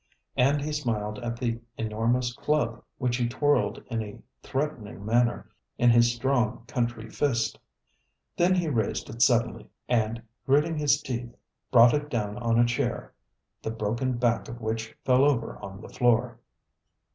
And 0.35 0.63
he 0.63 0.71
smiled 0.71 1.19
at 1.19 1.37
the 1.37 1.59
enormous 1.77 2.33
club 2.33 2.83
which 2.97 3.17
he 3.17 3.29
twirled 3.29 3.83
in 3.85 4.01
a 4.01 4.17
threatening 4.41 5.05
manner 5.05 5.47
in 5.77 5.91
his 5.91 6.11
strong, 6.11 6.63
country 6.65 7.07
fist. 7.07 7.59
Then 8.35 8.55
he 8.55 8.67
raised 8.67 9.11
it 9.11 9.21
suddenly 9.21 9.69
and, 9.87 10.23
gritting 10.47 10.75
his 10.79 10.99
teeth, 11.03 11.35
brought 11.71 11.93
it 11.93 12.09
down 12.09 12.37
on 12.39 12.57
a 12.57 12.65
chair, 12.65 13.13
the 13.61 13.69
broken 13.69 14.13
back 14.17 14.47
of 14.49 14.59
which 14.59 14.95
fell 15.05 15.23
over 15.23 15.57
on 15.59 15.81
the 15.81 15.89
floor. 15.89 16.39